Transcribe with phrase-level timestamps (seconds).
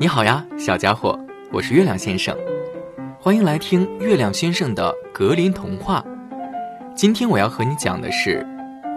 [0.00, 1.16] 你好呀，小家伙，
[1.52, 2.36] 我是月亮先生，
[3.20, 6.04] 欢迎来听月亮先生的格林童话。
[6.96, 8.44] 今天我要和你讲的是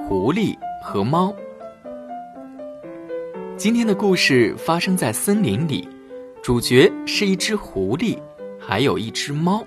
[0.08, 1.32] 狐狸和猫。
[3.58, 5.88] 今天的故事发生在森林里，
[6.42, 8.18] 主角是一只狐狸，
[8.60, 9.64] 还有一只猫。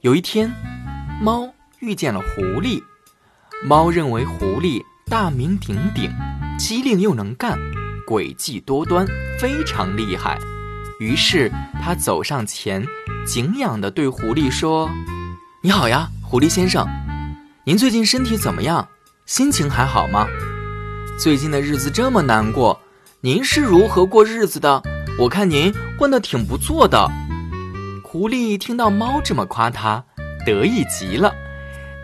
[0.00, 0.50] 有一天，
[1.20, 1.46] 猫
[1.80, 2.82] 遇见了狐狸，
[3.62, 6.10] 猫认为狐狸大名鼎鼎，
[6.58, 7.58] 机灵又能干。
[8.06, 9.04] 诡计多端，
[9.38, 10.38] 非常厉害。
[11.00, 11.50] 于是
[11.82, 12.86] 他走上前，
[13.26, 14.88] 敬仰地对狐狸说
[15.60, 16.86] ：“你好呀，狐狸先生，
[17.64, 18.88] 您最近身体怎么样？
[19.26, 20.26] 心情还好吗？
[21.18, 22.80] 最近的日子这么难过，
[23.20, 24.82] 您是如何过日子的？
[25.18, 27.10] 我看您混得挺不错的。”
[28.04, 30.02] 狐狸听到猫这么夸他，
[30.46, 31.34] 得意极了。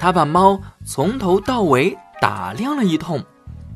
[0.01, 3.25] 他把猫从头到尾打量了一通，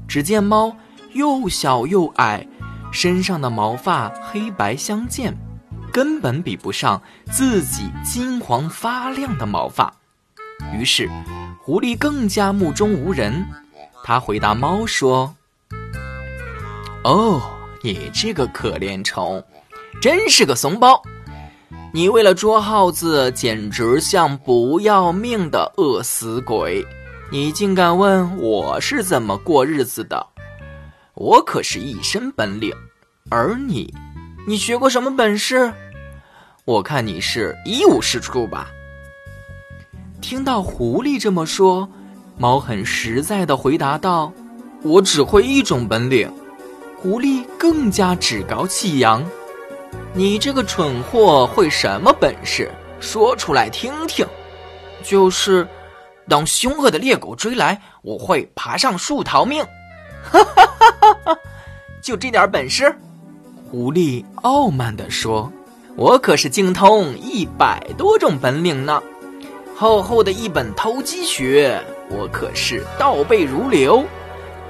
[0.09, 0.77] 只见猫。
[1.17, 2.47] 又小又矮，
[2.93, 5.35] 身上的毛发黑白相间，
[5.91, 7.01] 根本比不上
[7.33, 9.93] 自己金黄发亮的毛发。
[10.75, 11.11] 于是，
[11.59, 13.45] 狐狸更加目中无人。
[14.05, 15.35] 他回答猫说
[17.03, 17.41] ：“哦，
[17.83, 19.43] 你这个可怜虫，
[20.01, 21.03] 真是个怂包！
[21.93, 26.85] 你为了捉耗子，简直像不要命的饿死鬼！
[27.33, 30.25] 你竟敢问我是怎么过日子的？”
[31.17, 32.75] 我可是一身本领，
[33.31, 33.91] 而你，
[34.47, 35.73] 你学过什么本事？
[36.67, 38.71] 我看你是一无是处吧。
[40.21, 41.89] 听到狐狸这么说，
[42.37, 44.31] 猫很实在的回答道
[44.85, 46.31] ：“我只会一种本领。”
[47.01, 49.25] 狐狸更加趾高气扬
[50.13, 52.71] ：“你这个蠢货会什么本事？
[53.01, 54.27] 说出来听听。”
[55.03, 55.67] 就是，
[56.29, 59.65] 当凶恶的猎狗追来，我会爬上树逃命。
[60.31, 61.39] 哈哈哈哈哈！
[62.03, 62.95] 就这点本事，
[63.71, 65.51] 狐狸傲慢地说
[65.97, 69.03] ：“我可是精通一百多种本领呢，
[69.77, 74.05] 厚厚的一本偷鸡学，我可是倒背如流。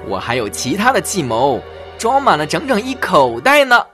[0.09, 1.61] 我还有其他的计谋，
[1.99, 3.84] 装满了整整一口袋呢。”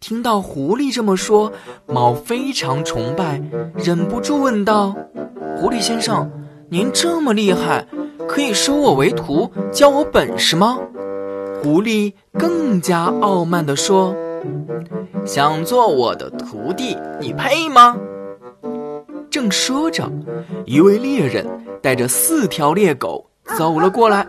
[0.00, 1.52] 听到狐狸这么说，
[1.86, 3.40] 猫非常崇拜，
[3.76, 4.96] 忍不住问道
[5.56, 6.28] ：“狐狸先生，
[6.68, 7.86] 您这么厉害？”
[8.28, 10.78] 可以收我为徒，教我本事吗？
[11.62, 14.14] 狐狸更加傲慢地说
[15.24, 17.96] ：“想做我的徒弟，你配吗？”
[19.30, 20.10] 正说着，
[20.66, 21.46] 一位猎人
[21.80, 24.26] 带着四条猎狗走了过来。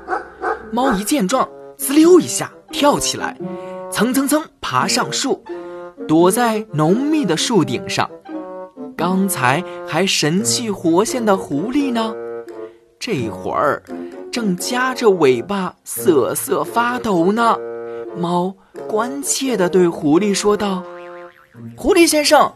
[0.71, 3.37] 猫一见状，滋溜一下跳起来，
[3.91, 5.43] 蹭蹭蹭爬上树，
[6.07, 8.09] 躲在浓密的树顶上。
[8.95, 12.13] 刚才还神气活现的狐狸呢？
[13.05, 13.83] 这会儿，
[14.31, 17.57] 正夹着尾巴瑟瑟发抖呢。
[18.17, 18.55] 猫
[18.87, 20.81] 关切地对狐狸说道
[21.75, 22.49] ：“狐狸先生，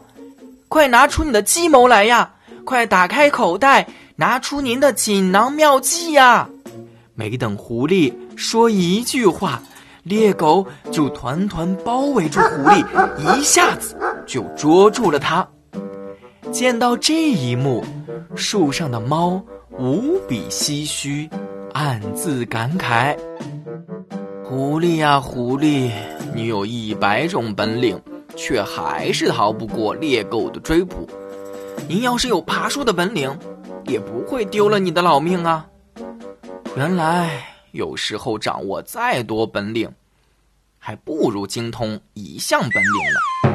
[0.68, 2.30] 快拿出你的计谋来呀！
[2.64, 6.48] 快打开口袋，拿出您的锦囊妙计呀！”
[7.14, 9.60] 没等狐狸说一句话，
[10.02, 12.82] 猎狗就团团包围住狐狸，
[13.18, 13.94] 一下子
[14.24, 15.46] 就捉住了它。
[16.50, 17.84] 见到这一幕，
[18.34, 19.42] 树上的猫。
[19.78, 21.30] 无比唏嘘，
[21.72, 23.16] 暗自感慨
[24.44, 25.88] ：“狐狸呀，狐狸，
[26.34, 27.96] 你有一百种本领，
[28.34, 31.08] 却还是逃不过猎狗的追捕。
[31.88, 33.32] 您要是有爬树的本领，
[33.86, 35.64] 也不会丢了你的老命啊！
[36.74, 39.88] 原来有时候掌握再多本领，
[40.76, 43.47] 还不如精通一项本领呢。”